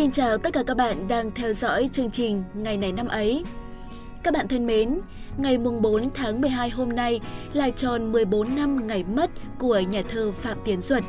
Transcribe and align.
Xin 0.00 0.10
chào 0.10 0.38
tất 0.38 0.52
cả 0.52 0.62
các 0.66 0.76
bạn 0.76 0.96
đang 1.08 1.30
theo 1.30 1.52
dõi 1.52 1.88
chương 1.92 2.10
trình 2.10 2.42
Ngày 2.54 2.76
này 2.76 2.92
năm 2.92 3.08
ấy. 3.08 3.44
Các 4.22 4.34
bạn 4.34 4.48
thân 4.48 4.66
mến, 4.66 5.00
ngày 5.36 5.58
mùng 5.58 5.82
4 5.82 6.02
tháng 6.14 6.40
12 6.40 6.70
hôm 6.70 6.88
nay 6.88 7.20
là 7.52 7.70
tròn 7.70 8.12
14 8.12 8.56
năm 8.56 8.86
ngày 8.86 9.04
mất 9.04 9.30
của 9.58 9.78
nhà 9.78 10.02
thơ 10.08 10.32
Phạm 10.32 10.58
Tiến 10.64 10.80
Duật. 10.80 11.04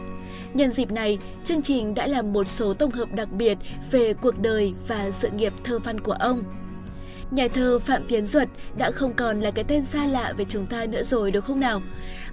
Nhân 0.53 0.71
dịp 0.71 0.91
này, 0.91 1.17
chương 1.45 1.61
trình 1.61 1.93
đã 1.93 2.07
làm 2.07 2.33
một 2.33 2.47
số 2.47 2.73
tổng 2.73 2.91
hợp 2.91 3.13
đặc 3.13 3.31
biệt 3.31 3.57
về 3.91 4.13
cuộc 4.13 4.39
đời 4.39 4.73
và 4.87 5.11
sự 5.11 5.29
nghiệp 5.29 5.53
thơ 5.63 5.79
văn 5.79 5.99
của 5.99 6.15
ông. 6.19 6.43
Nhà 7.31 7.47
thơ 7.47 7.79
Phạm 7.79 8.01
Tiến 8.07 8.27
Duật 8.27 8.47
đã 8.77 8.91
không 8.91 9.13
còn 9.13 9.41
là 9.41 9.51
cái 9.51 9.63
tên 9.67 9.85
xa 9.85 10.05
lạ 10.05 10.33
với 10.37 10.45
chúng 10.49 10.65
ta 10.65 10.85
nữa 10.85 11.03
rồi 11.03 11.31
đúng 11.31 11.43
không 11.43 11.59
nào? 11.59 11.81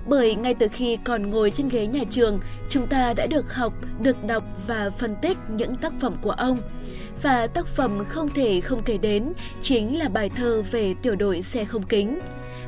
Bởi 0.07 0.35
ngay 0.35 0.55
từ 0.55 0.69
khi 0.73 0.99
còn 1.05 1.31
ngồi 1.31 1.51
trên 1.51 1.69
ghế 1.69 1.87
nhà 1.87 2.05
trường, 2.11 2.41
chúng 2.69 2.87
ta 2.87 3.15
đã 3.17 3.27
được 3.27 3.55
học, 3.55 3.73
được 4.03 4.25
đọc 4.25 4.45
và 4.67 4.91
phân 4.99 5.15
tích 5.23 5.39
những 5.49 5.77
tác 5.77 5.93
phẩm 6.01 6.17
của 6.23 6.31
ông. 6.31 6.59
Và 7.23 7.47
tác 7.47 7.67
phẩm 7.67 8.05
không 8.09 8.29
thể 8.29 8.61
không 8.61 8.83
kể 8.83 8.99
đến 8.99 9.33
chính 9.63 9.99
là 9.99 10.09
bài 10.09 10.31
thơ 10.37 10.63
về 10.71 10.95
tiểu 11.03 11.15
đội 11.17 11.43
xe 11.43 11.65
không 11.65 11.83
kính. 11.83 12.21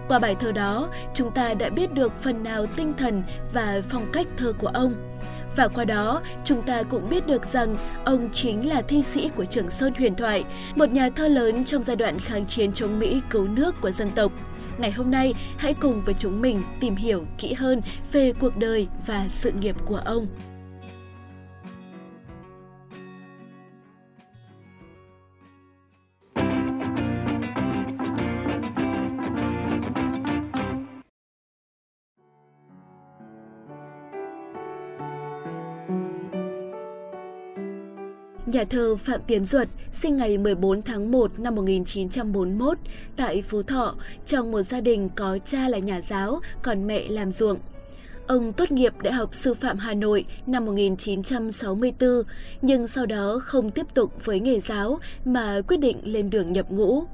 Qua 0.09 0.19
bài 0.19 0.37
thơ 0.41 0.53
đó, 0.53 0.89
chúng 1.15 1.31
ta 1.31 1.55
đã 1.55 1.69
biết 1.69 1.93
được 1.93 2.13
phần 2.23 2.43
nào 2.43 2.67
tinh 2.67 2.93
thần 2.99 3.23
và 3.53 3.83
phong 3.89 4.13
cách 4.13 4.27
thơ 4.37 4.53
của 4.59 4.67
ông. 4.67 4.95
Và 5.57 5.69
qua 5.69 5.85
đó, 5.85 6.23
chúng 6.45 6.63
ta 6.63 6.83
cũng 6.83 7.09
biết 7.09 7.27
được 7.27 7.47
rằng 7.47 7.77
ông 8.05 8.29
chính 8.33 8.69
là 8.69 8.83
thi 8.83 9.03
sĩ 9.03 9.29
của 9.29 9.45
Trường 9.45 9.71
Sơn 9.71 9.95
huyền 9.95 10.15
thoại, 10.15 10.45
một 10.77 10.91
nhà 10.91 11.11
thơ 11.17 11.29
lớn 11.29 11.65
trong 11.65 11.83
giai 11.83 11.97
đoạn 11.97 12.19
kháng 12.19 12.47
chiến 12.47 12.73
chống 12.73 12.99
Mỹ 12.99 13.21
cứu 13.31 13.49
nước 13.49 13.81
của 13.81 13.91
dân 13.91 14.11
tộc. 14.11 14.33
Ngày 14.81 14.93
hôm 14.93 15.11
nay, 15.11 15.35
hãy 15.57 15.75
cùng 15.75 16.01
với 16.01 16.15
chúng 16.19 16.43
mình 16.43 16.63
tìm 16.81 16.97
hiểu 16.97 17.25
kỹ 17.39 17.53
hơn 17.53 17.81
về 18.13 18.33
cuộc 18.33 18.57
đời 18.57 18.89
và 19.07 19.27
sự 19.31 19.53
nghiệp 19.53 19.77
của 19.87 19.97
ông. 20.05 20.27
Nhà 38.47 38.65
thơ 38.65 38.97
Phạm 38.97 39.21
Tiến 39.27 39.45
Duật 39.45 39.69
sinh 39.93 40.17
ngày 40.17 40.39
14 40.39 40.83
tháng 40.83 41.11
1 41.11 41.39
năm 41.39 41.55
1941 41.55 42.79
tại 43.17 43.43
Phú 43.43 43.63
Thọ 43.63 43.95
trong 44.27 44.53
một 44.53 44.63
gia 44.63 44.81
đình 44.81 45.09
có 45.17 45.39
cha 45.45 45.69
là 45.69 45.79
nhà 45.79 46.01
giáo, 46.01 46.41
còn 46.63 46.87
mẹ 46.87 47.09
làm 47.09 47.31
ruộng. 47.31 47.59
Ông 48.27 48.53
tốt 48.53 48.73
nghiệp 48.73 48.93
Đại 49.03 49.13
học 49.13 49.35
Sư 49.35 49.55
phạm 49.55 49.79
Hà 49.79 49.95
Nội 49.95 50.25
năm 50.47 50.67
1964, 50.67 52.23
nhưng 52.63 52.89
sau 52.89 53.07
đó 53.07 53.39
không 53.43 53.71
tiếp 53.71 53.87
tục 53.95 54.25
với 54.25 54.41
nghề 54.41 54.61
giáo 54.61 54.99
mà 55.25 55.61
quyết 55.69 55.77
định 55.77 55.97
lên 56.05 56.31
đường 56.31 56.53
nhập 56.53 56.71
ngũ. 56.71 57.05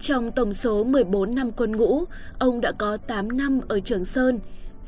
Trong 0.00 0.32
tổng 0.32 0.54
số 0.54 0.84
14 0.84 1.34
năm 1.34 1.52
quân 1.52 1.76
ngũ, 1.76 2.04
ông 2.38 2.60
đã 2.60 2.72
có 2.72 2.96
8 2.96 3.36
năm 3.36 3.60
ở 3.68 3.80
Trường 3.80 4.04
Sơn, 4.04 4.40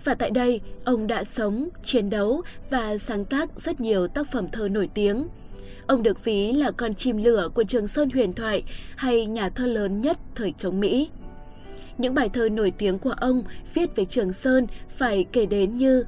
và 0.05 0.14
tại 0.14 0.30
đây, 0.30 0.60
ông 0.84 1.06
đã 1.06 1.25
sống, 1.25 1.69
chiến 1.84 2.10
đấu 2.10 2.42
và 2.70 2.98
sáng 2.98 3.25
tác 3.25 3.60
rất 3.60 3.80
nhiều 3.80 4.08
tác 4.08 4.32
phẩm 4.32 4.48
thơ 4.53 4.69
nổi 4.69 4.88
tiếng. 4.94 5.28
Ông 5.89 6.03
được 6.03 6.25
ví 6.25 6.53
là 6.53 6.70
con 6.70 6.94
chim 6.94 7.17
lửa 7.17 7.48
của 7.55 7.64
Trường 7.64 7.89
Sơn 7.89 8.11
huyền 8.11 8.33
thoại 8.33 8.62
hay 8.97 9.27
nhà 9.27 9.48
thơ 9.48 9.67
lớn 9.67 10.00
nhất 10.00 10.19
thời 10.34 10.53
chống 10.58 10.81
Mỹ. 10.81 11.11
Những 11.98 12.14
bài 12.14 12.28
thơ 12.28 12.48
nổi 12.48 12.70
tiếng 12.70 12.98
của 12.98 13.14
ông 13.20 13.42
viết 13.75 13.97
về 13.97 14.05
Trường 14.05 14.33
Sơn 14.33 14.66
phải 14.97 15.25
kể 15.33 15.47
đến 15.47 15.77
như 15.77 16.05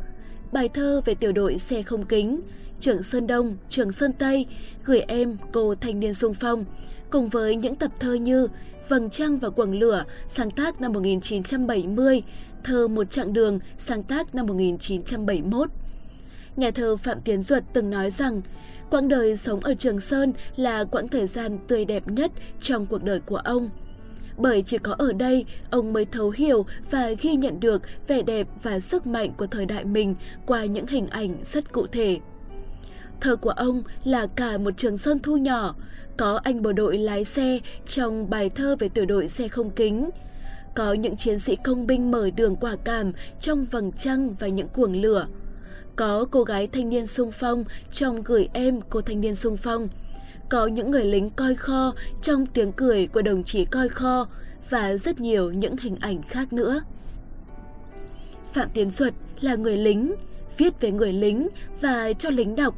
bài 0.52 0.68
thơ 0.68 1.00
về 1.04 1.14
tiểu 1.14 1.32
đội 1.32 1.58
xe 1.58 1.82
không 1.82 2.04
kính, 2.04 2.40
Trường 2.80 3.02
Sơn 3.02 3.26
Đông, 3.26 3.56
Trường 3.68 3.92
Sơn 3.92 4.12
Tây, 4.12 4.46
Gửi 4.84 5.00
em 5.00 5.36
cô 5.52 5.74
thanh 5.74 6.00
niên 6.00 6.14
sung 6.14 6.34
phong, 6.34 6.64
cùng 7.10 7.28
với 7.28 7.56
những 7.56 7.74
tập 7.74 7.90
thơ 8.00 8.14
như 8.14 8.48
Vầng 8.88 9.10
trăng 9.10 9.38
và 9.38 9.50
quầng 9.50 9.78
lửa 9.78 10.04
sáng 10.28 10.50
tác 10.50 10.80
năm 10.80 10.92
1970, 10.92 12.22
Thơ 12.64 12.88
một 12.88 13.10
chặng 13.10 13.32
đường 13.32 13.58
sáng 13.78 14.02
tác 14.02 14.34
năm 14.34 14.46
1971. 14.46 15.70
Nhà 16.56 16.70
thơ 16.70 16.96
Phạm 16.96 17.20
Tiến 17.20 17.42
Duật 17.42 17.64
từng 17.72 17.90
nói 17.90 18.10
rằng 18.10 18.40
Quãng 18.90 19.08
đời 19.08 19.36
sống 19.36 19.60
ở 19.60 19.74
Trường 19.74 20.00
Sơn 20.00 20.32
là 20.56 20.84
quãng 20.84 21.08
thời 21.08 21.26
gian 21.26 21.58
tươi 21.68 21.84
đẹp 21.84 22.08
nhất 22.08 22.30
trong 22.60 22.86
cuộc 22.86 23.04
đời 23.04 23.20
của 23.20 23.36
ông. 23.36 23.70
Bởi 24.36 24.62
chỉ 24.62 24.78
có 24.78 24.94
ở 24.98 25.12
đây, 25.12 25.44
ông 25.70 25.92
mới 25.92 26.04
thấu 26.04 26.30
hiểu 26.30 26.66
và 26.90 27.10
ghi 27.20 27.34
nhận 27.34 27.60
được 27.60 27.82
vẻ 28.08 28.22
đẹp 28.22 28.46
và 28.62 28.80
sức 28.80 29.06
mạnh 29.06 29.32
của 29.36 29.46
thời 29.46 29.66
đại 29.66 29.84
mình 29.84 30.14
qua 30.46 30.64
những 30.64 30.86
hình 30.86 31.06
ảnh 31.06 31.34
rất 31.44 31.72
cụ 31.72 31.86
thể. 31.86 32.18
Thơ 33.20 33.36
của 33.36 33.50
ông 33.50 33.82
là 34.04 34.26
cả 34.26 34.58
một 34.58 34.74
trường 34.76 34.98
Sơn 34.98 35.18
thu 35.18 35.36
nhỏ, 35.36 35.74
có 36.16 36.40
anh 36.44 36.62
bộ 36.62 36.72
đội 36.72 36.98
lái 36.98 37.24
xe 37.24 37.58
trong 37.86 38.30
bài 38.30 38.50
thơ 38.50 38.76
về 38.78 38.88
tiểu 38.88 39.06
đội 39.06 39.28
xe 39.28 39.48
không 39.48 39.70
kính, 39.70 40.10
có 40.74 40.92
những 40.92 41.16
chiến 41.16 41.38
sĩ 41.38 41.56
công 41.56 41.86
binh 41.86 42.10
mở 42.10 42.30
đường 42.36 42.56
quả 42.56 42.76
cảm 42.84 43.12
trong 43.40 43.66
vầng 43.70 43.92
trăng 43.92 44.34
và 44.38 44.48
những 44.48 44.68
cuồng 44.68 45.02
lửa– 45.02 45.26
có 46.00 46.26
cô 46.30 46.44
gái 46.44 46.66
thanh 46.66 46.90
niên 46.90 47.06
sung 47.06 47.30
phong 47.30 47.64
trong 47.92 48.22
gửi 48.22 48.48
em 48.52 48.80
cô 48.90 49.00
thanh 49.00 49.20
niên 49.20 49.36
sung 49.36 49.56
phong. 49.56 49.88
Có 50.48 50.66
những 50.66 50.90
người 50.90 51.04
lính 51.04 51.30
coi 51.30 51.54
kho 51.54 51.94
trong 52.22 52.46
tiếng 52.46 52.72
cười 52.72 53.06
của 53.06 53.22
đồng 53.22 53.44
chí 53.44 53.64
coi 53.64 53.88
kho 53.88 54.28
và 54.70 54.96
rất 54.96 55.20
nhiều 55.20 55.52
những 55.52 55.76
hình 55.76 55.96
ảnh 56.00 56.22
khác 56.22 56.52
nữa. 56.52 56.80
Phạm 58.52 58.68
Tiến 58.74 58.90
Duật 58.90 59.14
là 59.40 59.54
người 59.54 59.76
lính, 59.76 60.14
viết 60.58 60.80
về 60.80 60.92
người 60.92 61.12
lính 61.12 61.48
và 61.80 62.12
cho 62.12 62.30
lính 62.30 62.56
đọc. 62.56 62.74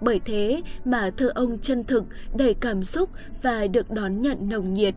Bởi 0.00 0.20
thế 0.24 0.62
mà 0.84 1.10
thơ 1.16 1.32
ông 1.34 1.58
chân 1.58 1.84
thực, 1.84 2.04
đầy 2.36 2.54
cảm 2.54 2.84
xúc 2.84 3.10
và 3.42 3.66
được 3.66 3.90
đón 3.90 4.16
nhận 4.16 4.48
nồng 4.48 4.74
nhiệt. 4.74 4.94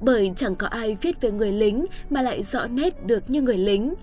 Bởi 0.00 0.32
chẳng 0.36 0.56
có 0.56 0.66
ai 0.66 0.96
viết 1.00 1.20
về 1.20 1.30
người 1.30 1.52
lính 1.52 1.86
mà 2.10 2.22
lại 2.22 2.42
rõ 2.42 2.66
nét 2.66 3.06
được 3.06 3.30
như 3.30 3.42
người 3.42 3.58
lính 3.58 3.94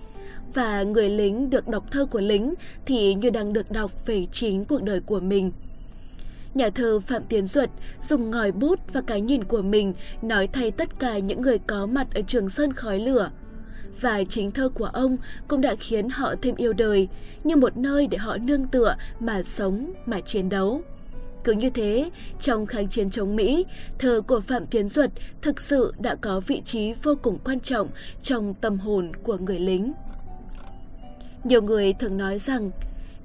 và 0.54 0.82
người 0.82 1.08
lính 1.08 1.50
được 1.50 1.68
đọc 1.68 1.84
thơ 1.90 2.06
của 2.06 2.20
lính 2.20 2.54
thì 2.86 3.14
như 3.14 3.30
đang 3.30 3.52
được 3.52 3.70
đọc 3.70 4.06
về 4.06 4.26
chính 4.32 4.64
cuộc 4.64 4.82
đời 4.82 5.00
của 5.00 5.20
mình. 5.20 5.52
Nhà 6.54 6.70
thơ 6.70 7.00
Phạm 7.00 7.22
Tiến 7.28 7.46
Duật 7.46 7.70
dùng 8.02 8.30
ngòi 8.30 8.52
bút 8.52 8.80
và 8.92 9.00
cái 9.00 9.20
nhìn 9.20 9.44
của 9.44 9.62
mình 9.62 9.94
nói 10.22 10.48
thay 10.52 10.70
tất 10.70 10.98
cả 10.98 11.18
những 11.18 11.40
người 11.40 11.58
có 11.58 11.86
mặt 11.86 12.06
ở 12.14 12.20
Trường 12.26 12.50
Sơn 12.50 12.72
khói 12.72 12.98
lửa. 12.98 13.30
Và 14.00 14.24
chính 14.24 14.50
thơ 14.50 14.68
của 14.68 14.84
ông 14.84 15.16
cũng 15.48 15.60
đã 15.60 15.74
khiến 15.74 16.08
họ 16.08 16.34
thêm 16.42 16.54
yêu 16.54 16.72
đời, 16.72 17.08
như 17.44 17.56
một 17.56 17.76
nơi 17.76 18.06
để 18.06 18.18
họ 18.18 18.36
nương 18.36 18.66
tựa 18.66 18.96
mà 19.20 19.42
sống, 19.42 19.92
mà 20.06 20.20
chiến 20.20 20.48
đấu. 20.48 20.82
Cứ 21.44 21.52
như 21.52 21.70
thế, 21.70 22.10
trong 22.40 22.66
kháng 22.66 22.88
chiến 22.88 23.10
chống 23.10 23.36
Mỹ, 23.36 23.64
thơ 23.98 24.20
của 24.26 24.40
Phạm 24.40 24.66
Tiến 24.66 24.88
Duật 24.88 25.10
thực 25.42 25.60
sự 25.60 25.94
đã 25.98 26.14
có 26.14 26.40
vị 26.40 26.62
trí 26.64 26.92
vô 26.92 27.14
cùng 27.22 27.38
quan 27.44 27.60
trọng 27.60 27.88
trong 28.22 28.54
tâm 28.54 28.78
hồn 28.78 29.12
của 29.22 29.36
người 29.36 29.58
lính. 29.58 29.92
Nhiều 31.44 31.62
người 31.62 31.92
thường 31.92 32.16
nói 32.16 32.38
rằng 32.38 32.70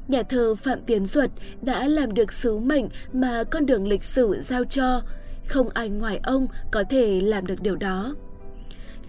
nhà 0.08 0.24
thơ 0.24 0.56
Phạm 0.56 0.80
Tiến 0.86 1.06
Duật 1.06 1.32
đã 1.62 1.88
làm 1.88 2.14
được 2.14 2.34
sứ 2.34 2.58
mệnh 2.58 2.86
mà 3.14 3.44
con 3.44 3.66
đường 3.66 3.88
lịch 3.88 4.04
sử 4.04 4.42
giao 4.42 4.64
cho, 4.64 5.02
không 5.48 5.70
ai 5.70 5.90
ngoài 5.90 6.20
ông 6.24 6.48
có 6.72 6.84
thể 6.90 7.22
làm 7.22 7.46
được 7.46 7.62
điều 7.62 7.76
đó. 7.76 8.16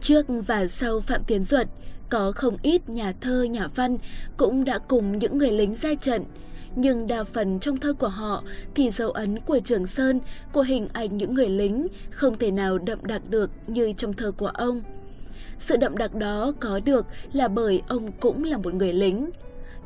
Trước 0.03 0.27
và 0.47 0.67
sau 0.67 1.01
Phạm 1.01 1.25
Tiến 1.25 1.45
Duật, 1.45 1.69
có 2.11 2.33
không 2.33 2.57
ít 2.63 2.89
nhà 2.89 3.13
thơ, 3.21 3.43
nhà 3.43 3.69
văn 3.75 3.99
cũng 4.37 4.65
đã 4.65 4.79
cùng 4.79 5.19
những 5.19 5.39
người 5.39 5.51
lính 5.51 5.75
ra 5.75 5.95
trận, 5.95 6.25
nhưng 6.77 7.07
đa 7.07 7.25
phần 7.25 7.61
trong 7.61 7.79
thơ 7.79 7.93
của 7.93 8.09
họ 8.09 8.43
thì 8.75 8.91
dấu 8.91 9.11
ấn 9.11 9.39
của 9.41 9.61
Trường 9.65 9.87
Sơn, 9.87 10.21
của 10.53 10.63
hình 10.63 10.89
ảnh 10.93 11.17
những 11.17 11.35
người 11.35 11.49
lính 11.49 11.87
không 12.11 12.39
thể 12.39 12.51
nào 12.51 12.79
đậm 12.79 12.99
đặc 13.03 13.23
được 13.31 13.51
như 13.67 13.93
trong 13.97 14.13
thơ 14.13 14.33
của 14.33 14.47
ông. 14.47 14.83
Sự 15.59 15.77
đậm 15.77 15.97
đặc 15.97 16.15
đó 16.15 16.53
có 16.61 16.81
được 16.81 17.07
là 17.33 17.49
bởi 17.49 17.83
ông 17.89 18.13
cũng 18.21 18.45
là 18.45 18.57
một 18.57 18.75
người 18.75 18.93
lính. 18.93 19.31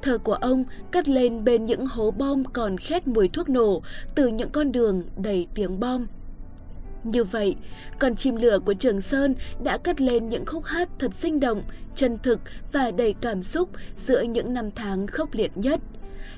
Thơ 0.03 0.19
của 0.19 0.35
ông 0.35 0.65
cất 0.91 1.09
lên 1.09 1.45
bên 1.45 1.65
những 1.65 1.87
hố 1.87 2.11
bom 2.11 2.45
còn 2.45 2.79
khét 2.79 3.09
mùi 3.09 3.29
thuốc 3.29 3.49
nổ 3.49 3.83
từ 4.15 4.29
những 4.29 4.51
con 4.51 4.73
đường 4.73 5.03
đầy 5.17 5.47
tiếng 5.55 5.81
bom. 5.81 6.07
Như 7.05 7.25
vậy, 7.25 7.57
con 7.99 8.17
chim 8.17 8.37
lửa 8.37 8.59
của 8.59 8.75
Trường 8.75 9.01
Sơn 9.01 9.35
đã 9.65 9.79
cất 9.79 10.01
lên 10.01 10.29
những 10.29 10.47
khúc 10.47 10.65
hát 10.65 10.89
thật 10.99 11.15
sinh 11.15 11.41
động, 11.41 11.63
chân 11.95 12.19
thực 12.23 12.41
và 12.73 12.91
đầy 12.91 13.15
cảm 13.21 13.43
xúc 13.43 13.69
giữa 13.97 14.23
những 14.23 14.55
năm 14.55 14.71
tháng 14.71 15.07
khốc 15.07 15.35
liệt 15.35 15.53
nhất. 15.55 15.81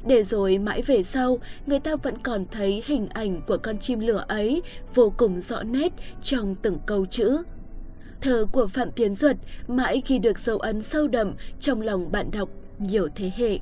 Để 0.07 0.25
rồi 0.25 0.59
mãi 0.59 0.83
về 0.83 1.03
sau, 1.03 1.39
người 1.67 1.81
ta 1.81 1.97
vẫn 1.97 2.19
còn 2.19 2.45
thấy 2.51 2.83
hình 2.87 3.09
ảnh 3.09 3.41
của 3.47 3.57
con 3.63 3.79
chim 3.79 4.01
lửa 4.01 4.25
ấy 4.29 4.63
vô 4.95 5.13
cùng 5.17 5.41
rõ 5.41 5.63
nét 5.63 5.93
trong 6.23 6.55
từng 6.55 6.79
câu 6.87 7.07
chữ. 7.07 7.43
Thơ 8.21 8.47
của 8.53 8.67
Phạm 8.67 8.91
Tiến 8.91 9.15
Duật 9.15 9.37
mãi 9.69 10.03
ghi 10.07 10.19
được 10.19 10.39
dấu 10.39 10.59
ấn 10.59 10.83
sâu 10.83 11.09
đậm 11.09 11.35
trong 11.61 11.81
lòng 11.81 12.13
bạn 12.13 12.31
đọc 12.31 12.49
nhiều 12.79 13.09
thế 13.15 13.31
hệ. 13.37 13.59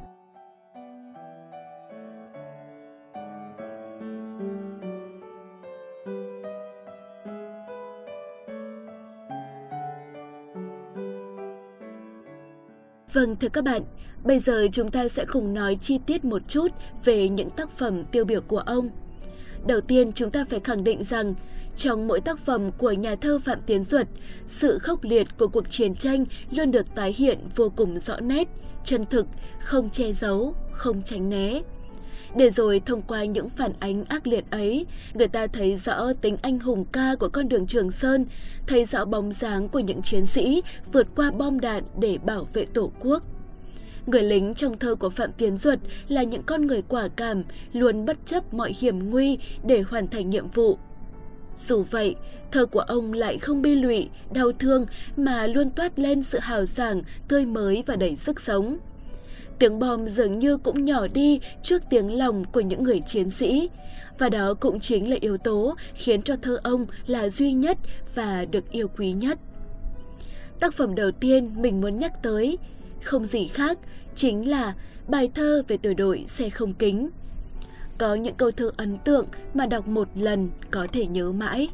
Vâng 13.13 13.37
thưa 13.37 13.49
các 13.49 13.65
bạn, 13.65 13.83
bây 14.25 14.39
giờ 14.39 14.67
chúng 14.73 14.91
ta 14.91 15.09
sẽ 15.09 15.25
cùng 15.25 15.55
nói 15.55 15.79
chi 15.81 15.99
tiết 16.07 16.25
một 16.25 16.43
chút 16.49 16.69
về 17.05 17.29
những 17.29 17.51
tác 17.51 17.71
phẩm 17.71 18.05
tiêu 18.05 18.25
biểu 18.25 18.41
của 18.41 18.59
ông. 18.59 18.91
đầu 19.67 19.81
tiên 19.81 20.13
chúng 20.13 20.31
ta 20.31 20.45
phải 20.51 20.61
khẳng 20.61 20.85
định 20.85 21.05
rằng 21.05 21.35
trong 21.77 22.09
mỗi 22.09 22.21
tác 22.21 22.39
phẩm 22.39 22.71
của 22.79 22.93
nhà 22.93 23.15
thơ 23.15 23.39
Phạm 23.39 23.59
Tiến 23.67 23.85
Duật, 23.85 24.09
sự 24.49 24.79
khốc 24.79 25.05
liệt 25.05 25.27
của 25.39 25.49
cuộc 25.49 25.71
chiến 25.71 25.95
tranh 25.95 26.25
luôn 26.51 26.71
được 26.71 26.95
tái 26.95 27.15
hiện 27.17 27.39
vô 27.57 27.73
cùng 27.77 28.01
rõ 28.01 28.21
nét, 28.21 28.49
chân 28.85 29.07
thực, 29.07 29.27
không 29.61 29.91
che 29.91 30.13
giấu, 30.13 30.55
không 30.73 31.03
tránh 31.03 31.29
né. 31.29 31.63
Để 32.37 32.51
rồi 32.51 32.81
thông 32.87 33.03
qua 33.03 33.25
những 33.25 33.49
phản 33.49 33.73
ánh 33.81 34.05
ác 34.05 34.27
liệt 34.27 34.45
ấy, 34.51 34.87
người 35.15 35.29
ta 35.29 35.47
thấy 35.47 35.77
rõ 35.77 36.13
tính 36.21 36.37
anh 36.43 36.59
hùng 36.59 36.85
ca 36.85 37.15
của 37.21 37.29
con 37.29 37.49
đường 37.49 37.67
Trường 37.67 37.91
Sơn, 37.91 38.27
thấy 38.67 38.85
rõ 38.85 39.05
bóng 39.05 39.33
dáng 39.33 39.69
của 39.69 39.79
những 39.79 40.03
chiến 40.03 40.27
sĩ 40.27 40.63
vượt 40.93 41.07
qua 41.17 41.31
bom 41.31 41.61
đạn 41.61 41.85
để 41.99 42.19
bảo 42.19 42.49
vệ 42.53 42.67
Tổ 42.67 42.93
quốc. 43.01 43.23
Người 44.07 44.23
lính 44.23 44.55
trong 44.55 44.79
thơ 44.79 44.95
của 44.95 45.11
Phạm 45.11 45.33
Tiến 45.33 45.59
Duật 45.59 45.79
là 46.09 46.23
những 46.23 46.43
con 46.43 46.67
người 46.67 46.83
quả 46.83 47.09
cảm, 47.17 47.43
luôn 47.73 48.05
bất 48.05 48.17
chấp 48.27 48.55
mọi 48.55 48.73
hiểm 48.79 49.11
nguy 49.11 49.39
để 49.65 49.83
hoàn 49.83 50.09
thành 50.09 50.31
nhiệm 50.31 50.49
vụ. 50.49 50.79
Dù 51.59 51.83
vậy, 51.91 52.17
thơ 52.53 52.67
của 52.67 52.81
ông 52.81 53.13
lại 53.13 53.39
không 53.39 53.63
bi 53.63 53.75
lụy, 53.75 54.09
đau 54.33 54.53
thương 54.53 54.87
mà 55.17 55.47
luôn 55.47 55.71
toát 55.71 55.99
lên 55.99 56.23
sự 56.23 56.39
hào 56.39 56.67
sảng, 56.67 57.03
tươi 57.29 57.47
mới 57.47 57.83
và 57.87 57.97
đầy 57.97 58.17
sức 58.17 58.41
sống. 58.41 58.79
Tiếng 59.59 59.79
bom 59.79 60.09
dường 60.09 60.39
như 60.39 60.57
cũng 60.57 60.85
nhỏ 60.85 61.07
đi 61.07 61.41
trước 61.63 61.83
tiếng 61.91 62.19
lòng 62.19 62.45
của 62.45 62.61
những 62.61 62.83
người 62.83 63.01
chiến 63.07 63.31
sĩ. 63.31 63.71
Và 64.19 64.29
đó 64.29 64.55
cũng 64.55 64.81
chính 64.81 65.11
là 65.11 65.17
yếu 65.21 65.39
tố 65.39 65.75
khiến 65.95 66.23
cho 66.23 66.37
thơ 66.43 66.59
ông 66.63 66.87
là 67.07 67.29
duy 67.29 67.53
nhất 67.53 67.79
và 68.15 68.45
được 68.45 68.71
yêu 68.71 68.89
quý 68.89 69.13
nhất. 69.13 69.39
Tác 70.61 70.75
phẩm 70.75 70.95
đầu 70.95 71.11
tiên 71.11 71.55
mình 71.57 71.81
muốn 71.81 71.99
nhắc 71.99 72.23
tới, 72.23 72.59
không 73.03 73.27
gì 73.27 73.49
khác, 73.49 73.79
chính 74.15 74.51
là 74.51 74.75
bài 75.09 75.31
thơ 75.35 75.63
về 75.69 75.77
tuổi 75.83 75.95
đội 75.95 76.25
xe 76.29 76.51
không 76.51 76.75
kính. 76.75 77.11
Có 77.99 78.15
những 78.15 78.35
câu 78.35 78.51
thơ 78.51 78.71
ấn 78.77 78.99
tượng 78.99 79.27
mà 79.55 79.67
đọc 79.67 79.89
một 79.89 80.09
lần 80.15 80.51
có 80.71 80.87
thể 80.93 81.07
nhớ 81.07 81.33
mãi. 81.33 81.69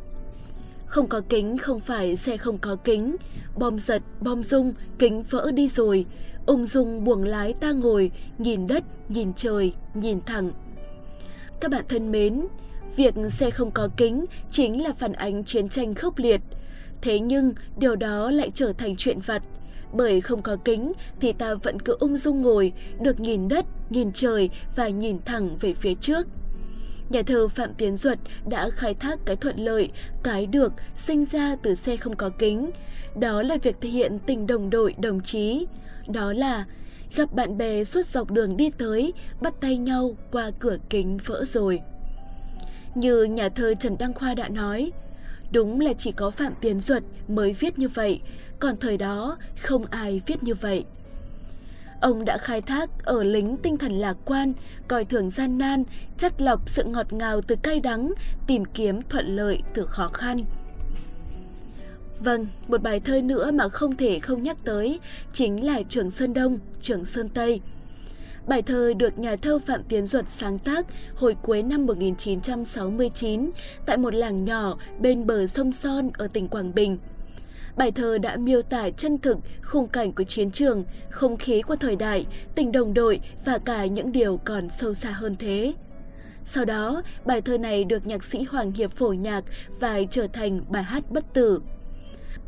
Không 0.86 1.06
có 1.06 1.20
kính 1.28 1.58
không 1.58 1.80
phải 1.80 2.16
xe 2.16 2.36
không 2.36 2.58
có 2.58 2.76
kính, 2.76 3.16
bom 3.56 3.78
giật, 3.78 4.02
bom 4.20 4.42
rung, 4.42 4.72
kính 4.98 5.22
vỡ 5.22 5.50
đi 5.50 5.68
rồi, 5.68 6.06
ung 6.46 6.66
dung 6.66 7.04
buồng 7.04 7.24
lái 7.24 7.52
ta 7.52 7.72
ngồi, 7.72 8.10
nhìn 8.38 8.66
đất, 8.66 8.84
nhìn 9.08 9.32
trời, 9.34 9.72
nhìn 9.94 10.20
thẳng. 10.26 10.50
Các 11.60 11.70
bạn 11.70 11.84
thân 11.88 12.10
mến, 12.10 12.46
việc 12.96 13.14
xe 13.30 13.50
không 13.50 13.70
có 13.70 13.88
kính 13.96 14.24
chính 14.50 14.82
là 14.82 14.92
phản 14.92 15.12
ánh 15.12 15.44
chiến 15.44 15.68
tranh 15.68 15.94
khốc 15.94 16.18
liệt. 16.18 16.40
Thế 17.02 17.18
nhưng 17.18 17.52
điều 17.78 17.96
đó 17.96 18.30
lại 18.30 18.50
trở 18.54 18.72
thành 18.72 18.96
chuyện 18.96 19.18
vặt, 19.20 19.42
bởi 19.92 20.20
không 20.20 20.42
có 20.42 20.56
kính 20.64 20.92
thì 21.20 21.32
ta 21.32 21.54
vẫn 21.54 21.80
cứ 21.80 21.96
ung 22.00 22.16
dung 22.16 22.42
ngồi, 22.42 22.72
được 23.00 23.20
nhìn 23.20 23.48
đất, 23.48 23.64
nhìn 23.90 24.12
trời 24.12 24.50
và 24.76 24.88
nhìn 24.88 25.18
thẳng 25.24 25.56
về 25.60 25.74
phía 25.74 25.94
trước. 25.94 26.26
Nhà 27.10 27.22
thơ 27.22 27.48
Phạm 27.48 27.74
Tiến 27.74 27.96
Duật 27.96 28.18
đã 28.48 28.70
khai 28.70 28.94
thác 28.94 29.18
cái 29.24 29.36
thuận 29.36 29.56
lợi, 29.56 29.90
cái 30.22 30.46
được 30.46 30.72
sinh 30.96 31.24
ra 31.24 31.56
từ 31.62 31.74
xe 31.74 31.96
không 31.96 32.16
có 32.16 32.30
kính. 32.38 32.70
Đó 33.16 33.42
là 33.42 33.56
việc 33.62 33.76
thể 33.80 33.88
hiện 33.88 34.18
tình 34.26 34.46
đồng 34.46 34.70
đội, 34.70 34.94
đồng 34.98 35.20
chí. 35.20 35.66
Đó 36.08 36.32
là 36.32 36.64
gặp 37.16 37.32
bạn 37.32 37.58
bè 37.58 37.84
suốt 37.84 38.06
dọc 38.06 38.30
đường 38.30 38.56
đi 38.56 38.70
tới, 38.70 39.12
bắt 39.40 39.54
tay 39.60 39.76
nhau 39.76 40.16
qua 40.32 40.50
cửa 40.58 40.76
kính 40.90 41.18
vỡ 41.24 41.44
rồi. 41.44 41.80
Như 42.94 43.24
nhà 43.24 43.48
thơ 43.48 43.74
Trần 43.80 43.96
Đăng 43.98 44.14
Khoa 44.14 44.34
đã 44.34 44.48
nói, 44.48 44.92
đúng 45.52 45.80
là 45.80 45.92
chỉ 45.92 46.12
có 46.12 46.30
Phạm 46.30 46.52
Tiến 46.60 46.80
Duật 46.80 47.02
mới 47.28 47.52
viết 47.52 47.78
như 47.78 47.88
vậy, 47.88 48.20
còn 48.60 48.76
thời 48.76 48.96
đó 48.96 49.38
không 49.60 49.84
ai 49.90 50.20
viết 50.26 50.42
như 50.42 50.54
vậy. 50.54 50.84
Ông 52.00 52.24
đã 52.24 52.38
khai 52.38 52.60
thác 52.60 53.04
ở 53.04 53.22
lính 53.22 53.56
tinh 53.56 53.76
thần 53.76 53.92
lạc 53.92 54.16
quan, 54.24 54.52
coi 54.88 55.04
thường 55.04 55.30
gian 55.30 55.58
nan, 55.58 55.84
chất 56.18 56.42
lọc 56.42 56.68
sự 56.68 56.84
ngọt 56.84 57.12
ngào 57.12 57.40
từ 57.40 57.56
cay 57.56 57.80
đắng, 57.80 58.12
tìm 58.46 58.64
kiếm 58.64 59.02
thuận 59.02 59.36
lợi 59.36 59.62
từ 59.74 59.86
khó 59.86 60.08
khăn. 60.08 60.44
Vâng, 62.18 62.46
một 62.68 62.82
bài 62.82 63.00
thơ 63.00 63.20
nữa 63.20 63.50
mà 63.50 63.68
không 63.68 63.96
thể 63.96 64.18
không 64.18 64.42
nhắc 64.42 64.56
tới 64.64 65.00
chính 65.32 65.66
là 65.66 65.82
Trường 65.88 66.10
Sơn 66.10 66.34
Đông, 66.34 66.58
Trường 66.80 67.04
Sơn 67.04 67.28
Tây. 67.28 67.60
Bài 68.46 68.62
thơ 68.62 68.92
được 68.96 69.18
nhà 69.18 69.36
thơ 69.36 69.58
Phạm 69.58 69.82
Tiến 69.88 70.06
Duật 70.06 70.24
sáng 70.28 70.58
tác 70.58 70.86
hồi 71.14 71.36
cuối 71.42 71.62
năm 71.62 71.86
1969 71.86 73.50
tại 73.86 73.96
một 73.96 74.14
làng 74.14 74.44
nhỏ 74.44 74.78
bên 75.00 75.26
bờ 75.26 75.46
sông 75.46 75.72
Son 75.72 76.10
ở 76.18 76.26
tỉnh 76.26 76.48
Quảng 76.48 76.74
Bình. 76.74 76.98
Bài 77.78 77.92
thơ 77.92 78.18
đã 78.18 78.36
miêu 78.36 78.62
tả 78.62 78.90
chân 78.90 79.18
thực 79.18 79.38
khung 79.62 79.88
cảnh 79.88 80.12
của 80.12 80.24
chiến 80.24 80.50
trường, 80.50 80.84
không 81.10 81.36
khí 81.36 81.62
của 81.62 81.76
thời 81.76 81.96
đại, 81.96 82.26
tình 82.54 82.72
đồng 82.72 82.94
đội 82.94 83.20
và 83.44 83.58
cả 83.58 83.86
những 83.86 84.12
điều 84.12 84.36
còn 84.44 84.70
sâu 84.70 84.94
xa 84.94 85.10
hơn 85.10 85.36
thế. 85.38 85.74
Sau 86.44 86.64
đó, 86.64 87.02
bài 87.24 87.40
thơ 87.40 87.58
này 87.58 87.84
được 87.84 88.06
nhạc 88.06 88.24
sĩ 88.24 88.42
Hoàng 88.42 88.72
Hiệp 88.72 88.92
phổ 88.92 89.12
nhạc 89.12 89.44
và 89.80 90.00
trở 90.10 90.26
thành 90.32 90.60
bài 90.68 90.82
hát 90.82 91.10
bất 91.10 91.34
tử. 91.34 91.60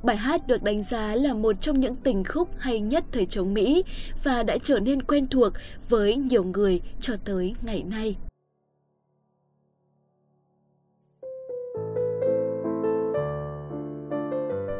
Bài 0.03 0.17
hát 0.17 0.47
được 0.47 0.63
đánh 0.63 0.83
giá 0.83 1.15
là 1.15 1.35
một 1.35 1.57
trong 1.61 1.81
những 1.81 1.95
tình 1.95 2.25
khúc 2.25 2.49
hay 2.59 2.81
nhất 2.81 3.05
thời 3.13 3.27
chống 3.27 3.55
Mỹ 3.55 3.85
và 4.25 4.43
đã 4.43 4.59
trở 4.63 4.81
nên 4.81 5.03
quen 5.03 5.27
thuộc 5.27 5.53
với 5.89 6.17
nhiều 6.17 6.45
người 6.45 6.81
cho 7.01 7.17
tới 7.25 7.55
ngày 7.63 7.83
nay. 7.83 8.17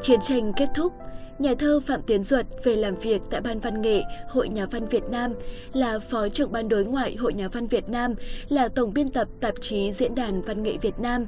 Chiến 0.03 0.21
tranh 0.21 0.53
kết 0.57 0.69
thúc, 0.75 0.93
nhà 1.39 1.55
thơ 1.59 1.81
Phạm 1.87 2.03
Tiến 2.03 2.23
Duật 2.23 2.47
về 2.65 2.77
làm 2.77 2.95
việc 2.95 3.23
tại 3.31 3.41
Ban 3.41 3.61
Văn 3.61 3.83
nghệ 3.83 4.03
Hội 4.29 4.49
Nhà 4.49 4.67
văn 4.67 4.87
Việt 4.87 5.05
Nam, 5.11 5.33
là 5.73 5.99
Phó 5.99 6.29
trưởng 6.29 6.53
Ban 6.53 6.69
đối 6.69 6.85
ngoại 6.85 7.17
Hội 7.17 7.33
Nhà 7.33 7.49
văn 7.49 7.67
Việt 7.67 7.89
Nam, 7.89 8.15
là 8.49 8.69
Tổng 8.69 8.95
biên 8.95 9.09
tập 9.09 9.29
tạp 9.41 9.55
chí 9.61 9.93
Diễn 9.93 10.15
đàn 10.15 10.43
Văn 10.43 10.63
nghệ 10.63 10.77
Việt 10.83 10.99
Nam. 10.99 11.27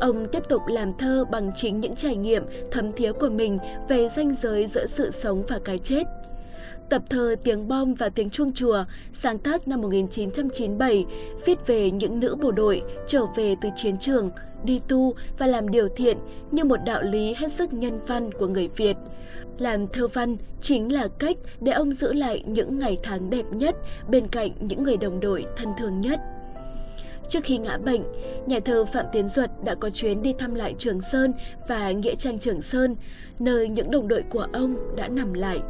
Ông 0.00 0.26
tiếp 0.32 0.42
tục 0.48 0.62
làm 0.68 0.92
thơ 0.98 1.24
bằng 1.30 1.50
chính 1.56 1.80
những 1.80 1.96
trải 1.96 2.16
nghiệm 2.16 2.42
thấm 2.70 2.92
thía 2.92 3.12
của 3.12 3.30
mình 3.30 3.58
về 3.88 4.08
ranh 4.08 4.34
giới 4.34 4.66
giữa 4.66 4.86
sự 4.86 5.10
sống 5.10 5.42
và 5.48 5.58
cái 5.64 5.78
chết. 5.78 6.04
Tập 6.90 7.02
thơ 7.10 7.34
Tiếng 7.44 7.68
bom 7.68 7.94
và 7.94 8.08
tiếng 8.08 8.30
chuông 8.30 8.52
chùa, 8.52 8.84
sáng 9.12 9.38
tác 9.38 9.68
năm 9.68 9.80
1997, 9.80 11.04
viết 11.44 11.66
về 11.66 11.90
những 11.90 12.20
nữ 12.20 12.36
bộ 12.42 12.50
đội 12.50 12.82
trở 13.06 13.26
về 13.36 13.54
từ 13.60 13.68
chiến 13.76 13.98
trường, 13.98 14.30
đi 14.64 14.80
tu 14.88 15.14
và 15.38 15.46
làm 15.46 15.68
điều 15.68 15.88
thiện 15.88 16.18
như 16.50 16.64
một 16.64 16.76
đạo 16.86 17.02
lý 17.02 17.34
hết 17.34 17.52
sức 17.52 17.72
nhân 17.72 18.00
văn 18.06 18.32
của 18.32 18.46
người 18.46 18.68
Việt. 18.76 18.96
Làm 19.58 19.88
thơ 19.88 20.08
văn 20.08 20.36
chính 20.62 20.92
là 20.92 21.08
cách 21.18 21.36
để 21.60 21.72
ông 21.72 21.92
giữ 21.92 22.12
lại 22.12 22.44
những 22.46 22.78
ngày 22.78 22.98
tháng 23.02 23.30
đẹp 23.30 23.44
nhất 23.52 23.76
bên 24.08 24.28
cạnh 24.28 24.50
những 24.60 24.82
người 24.82 24.96
đồng 24.96 25.20
đội 25.20 25.46
thân 25.56 25.68
thương 25.78 26.00
nhất. 26.00 26.20
Trước 27.28 27.44
khi 27.44 27.58
ngã 27.58 27.78
bệnh, 27.78 28.02
nhà 28.46 28.60
thơ 28.60 28.84
Phạm 28.84 29.06
Tiến 29.12 29.28
Duật 29.28 29.50
đã 29.64 29.74
có 29.74 29.90
chuyến 29.90 30.22
đi 30.22 30.34
thăm 30.38 30.54
lại 30.54 30.74
Trường 30.78 31.00
Sơn 31.00 31.32
và 31.68 31.90
Nghĩa 31.90 32.14
trang 32.14 32.38
Trường 32.38 32.62
Sơn, 32.62 32.96
nơi 33.38 33.68
những 33.68 33.90
đồng 33.90 34.08
đội 34.08 34.22
của 34.30 34.46
ông 34.52 34.96
đã 34.96 35.08
nằm 35.08 35.32
lại. 35.32 35.60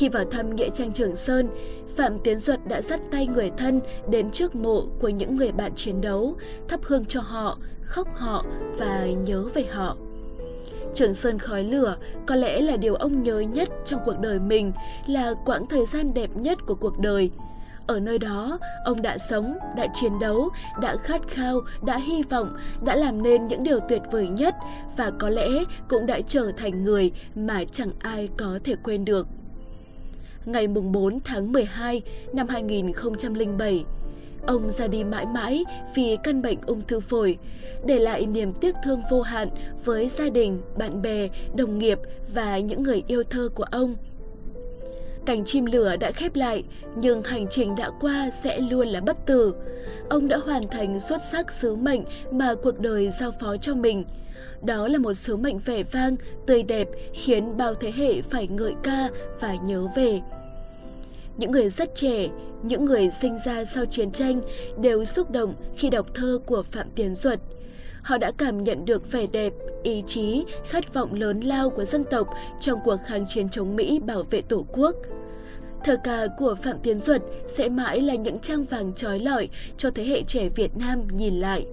Khi 0.00 0.08
vào 0.08 0.24
thăm 0.24 0.56
Nghĩa 0.56 0.68
trang 0.74 0.92
Trường 0.92 1.16
Sơn, 1.16 1.48
Phạm 1.96 2.18
Tiến 2.18 2.40
Duật 2.40 2.66
đã 2.66 2.82
dắt 2.82 3.00
tay 3.10 3.26
người 3.26 3.50
thân 3.56 3.80
đến 4.08 4.30
trước 4.30 4.54
mộ 4.54 4.86
của 5.00 5.08
những 5.08 5.36
người 5.36 5.52
bạn 5.52 5.74
chiến 5.74 6.00
đấu, 6.00 6.36
thắp 6.68 6.80
hương 6.82 7.04
cho 7.04 7.20
họ, 7.20 7.58
khóc 7.84 8.08
họ 8.14 8.44
và 8.78 9.06
nhớ 9.06 9.44
về 9.54 9.64
họ. 9.70 9.96
Trường 10.94 11.14
Sơn 11.14 11.38
khói 11.38 11.64
lửa 11.64 11.96
có 12.26 12.34
lẽ 12.34 12.60
là 12.60 12.76
điều 12.76 12.94
ông 12.94 13.22
nhớ 13.22 13.40
nhất 13.40 13.68
trong 13.84 14.00
cuộc 14.04 14.18
đời 14.20 14.38
mình, 14.38 14.72
là 15.06 15.34
quãng 15.46 15.66
thời 15.66 15.86
gian 15.86 16.14
đẹp 16.14 16.30
nhất 16.34 16.58
của 16.66 16.74
cuộc 16.74 16.98
đời. 16.98 17.30
Ở 17.86 18.00
nơi 18.00 18.18
đó, 18.18 18.58
ông 18.84 19.02
đã 19.02 19.18
sống, 19.18 19.54
đã 19.76 19.86
chiến 19.94 20.12
đấu, 20.20 20.48
đã 20.80 20.96
khát 20.96 21.28
khao, 21.28 21.60
đã 21.82 21.98
hy 21.98 22.22
vọng, 22.22 22.56
đã 22.84 22.96
làm 22.96 23.22
nên 23.22 23.46
những 23.46 23.62
điều 23.62 23.80
tuyệt 23.88 24.02
vời 24.10 24.28
nhất 24.28 24.54
và 24.96 25.10
có 25.18 25.28
lẽ 25.28 25.48
cũng 25.88 26.06
đã 26.06 26.20
trở 26.20 26.52
thành 26.56 26.84
người 26.84 27.12
mà 27.34 27.64
chẳng 27.72 27.90
ai 27.98 28.28
có 28.36 28.58
thể 28.64 28.74
quên 28.82 29.04
được 29.04 29.26
ngày 30.44 30.68
4 30.68 31.20
tháng 31.24 31.52
12 31.52 32.02
năm 32.32 32.48
2007. 32.48 33.84
Ông 34.46 34.70
ra 34.70 34.86
đi 34.86 35.04
mãi 35.04 35.26
mãi 35.26 35.64
vì 35.94 36.16
căn 36.22 36.42
bệnh 36.42 36.58
ung 36.66 36.82
thư 36.82 37.00
phổi, 37.00 37.38
để 37.86 37.98
lại 37.98 38.26
niềm 38.26 38.52
tiếc 38.52 38.74
thương 38.84 39.02
vô 39.10 39.22
hạn 39.22 39.48
với 39.84 40.08
gia 40.08 40.30
đình, 40.30 40.60
bạn 40.78 41.02
bè, 41.02 41.28
đồng 41.56 41.78
nghiệp 41.78 41.98
và 42.34 42.58
những 42.58 42.82
người 42.82 43.02
yêu 43.06 43.22
thơ 43.22 43.48
của 43.54 43.64
ông. 43.64 43.96
Cảnh 45.26 45.44
chim 45.44 45.64
lửa 45.64 45.96
đã 45.96 46.12
khép 46.12 46.36
lại, 46.36 46.64
nhưng 46.96 47.22
hành 47.22 47.46
trình 47.50 47.74
đã 47.74 47.90
qua 48.00 48.30
sẽ 48.42 48.60
luôn 48.60 48.88
là 48.88 49.00
bất 49.00 49.26
tử. 49.26 49.54
Ông 50.08 50.28
đã 50.28 50.36
hoàn 50.36 50.62
thành 50.70 51.00
xuất 51.00 51.24
sắc 51.24 51.52
sứ 51.52 51.74
mệnh 51.74 52.02
mà 52.30 52.54
cuộc 52.62 52.78
đời 52.78 53.10
giao 53.20 53.32
phó 53.32 53.56
cho 53.56 53.74
mình. 53.74 54.04
Đó 54.62 54.88
là 54.88 54.98
một 54.98 55.14
sứ 55.14 55.36
mệnh 55.36 55.58
vẻ 55.58 55.82
vang, 55.82 56.16
tươi 56.46 56.62
đẹp 56.62 56.88
khiến 57.12 57.56
bao 57.56 57.74
thế 57.74 57.92
hệ 57.96 58.22
phải 58.22 58.48
ngợi 58.48 58.74
ca 58.82 59.08
và 59.40 59.54
nhớ 59.54 59.88
về. 59.96 60.20
Những 61.36 61.50
người 61.50 61.70
rất 61.70 61.94
trẻ, 61.94 62.28
những 62.62 62.84
người 62.84 63.10
sinh 63.20 63.36
ra 63.46 63.64
sau 63.64 63.84
chiến 63.84 64.10
tranh 64.10 64.40
đều 64.80 65.04
xúc 65.04 65.30
động 65.30 65.54
khi 65.76 65.90
đọc 65.90 66.06
thơ 66.14 66.38
của 66.46 66.62
Phạm 66.62 66.86
Tiến 66.94 67.14
Duật. 67.14 67.40
Họ 68.02 68.18
đã 68.18 68.30
cảm 68.30 68.64
nhận 68.64 68.84
được 68.84 69.12
vẻ 69.12 69.26
đẹp, 69.32 69.52
ý 69.82 70.02
chí, 70.06 70.44
khát 70.68 70.94
vọng 70.94 71.14
lớn 71.14 71.40
lao 71.40 71.70
của 71.70 71.84
dân 71.84 72.04
tộc 72.10 72.28
trong 72.60 72.80
cuộc 72.84 72.96
kháng 73.06 73.24
chiến 73.26 73.48
chống 73.48 73.76
Mỹ 73.76 73.98
bảo 73.98 74.22
vệ 74.22 74.42
Tổ 74.42 74.66
quốc. 74.72 74.96
Thơ 75.84 75.96
ca 76.04 76.26
của 76.38 76.54
Phạm 76.62 76.76
Tiến 76.82 77.00
Duật 77.00 77.22
sẽ 77.46 77.68
mãi 77.68 78.00
là 78.00 78.14
những 78.14 78.38
trang 78.38 78.64
vàng 78.64 78.92
trói 78.96 79.18
lọi 79.18 79.48
cho 79.76 79.90
thế 79.90 80.04
hệ 80.04 80.22
trẻ 80.22 80.48
Việt 80.48 80.76
Nam 80.76 81.08
nhìn 81.12 81.34
lại. 81.34 81.66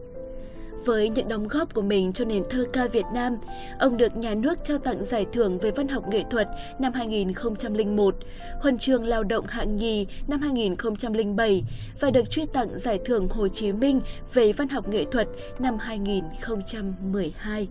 Với 0.86 1.10
những 1.10 1.28
đóng 1.28 1.48
góp 1.48 1.74
của 1.74 1.82
mình 1.82 2.14
cho 2.14 2.26
nền 2.26 2.44
thơ 2.50 2.66
ca 2.74 2.88
Việt 2.88 3.06
Nam, 3.14 3.38
ông 3.80 3.98
được 3.98 4.18
nhà 4.18 4.34
nước 4.34 4.60
trao 4.64 4.78
tặng 4.78 5.06
giải 5.06 5.26
thưởng 5.34 5.58
về 5.58 5.72
văn 5.72 5.88
học 5.88 6.08
nghệ 6.10 6.24
thuật 6.30 6.48
năm 6.80 6.94
2001, 6.94 8.16
huân 8.62 8.78
chương 8.78 9.06
lao 9.06 9.24
động 9.24 9.46
hạng 9.48 9.76
nhì 9.76 10.08
năm 10.28 10.42
2007 10.42 11.64
và 12.00 12.12
được 12.12 12.30
truy 12.30 12.46
tặng 12.46 12.80
giải 12.80 13.00
thưởng 13.06 13.28
Hồ 13.28 13.48
Chí 13.48 13.72
Minh 13.72 14.02
về 14.34 14.52
văn 14.52 14.68
học 14.68 14.88
nghệ 14.88 15.06
thuật 15.12 15.28
năm 15.60 15.78
2012. 15.78 17.68